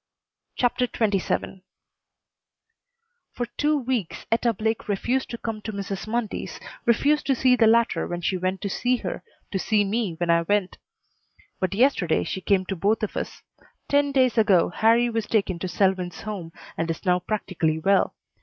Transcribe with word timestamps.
CHAPTER 0.55 0.85
XXVII 0.87 1.61
For 3.33 3.45
two 3.55 3.77
weeks 3.77 4.25
Etta 4.31 4.51
Blake 4.51 4.87
refused 4.89 5.29
to 5.29 5.37
come 5.37 5.61
to 5.61 5.71
Mrs. 5.71 6.07
Mundy's, 6.07 6.59
refused 6.87 7.27
to 7.27 7.35
see 7.35 7.55
the 7.55 7.67
latter 7.67 8.07
when 8.07 8.19
she 8.21 8.35
went 8.35 8.61
to 8.61 8.67
see 8.67 8.97
her, 8.97 9.21
to 9.51 9.59
see 9.59 9.83
me 9.83 10.15
when 10.15 10.31
I 10.31 10.41
went; 10.41 10.79
but 11.59 11.75
yesterday 11.75 12.23
she 12.23 12.41
came 12.41 12.65
to 12.65 12.75
both 12.75 13.03
of 13.03 13.15
us. 13.15 13.43
Ten 13.87 14.11
days 14.11 14.39
ago 14.39 14.69
Harrie 14.69 15.11
was 15.11 15.27
taken 15.27 15.59
to 15.59 15.67
Selwyn's 15.67 16.21
home 16.21 16.51
and 16.79 16.89
is 16.89 17.05
now 17.05 17.19
practically 17.19 17.77
well. 17.77 18.15